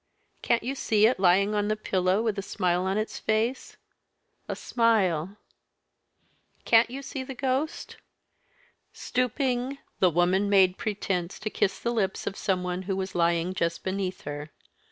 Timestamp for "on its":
2.85-3.19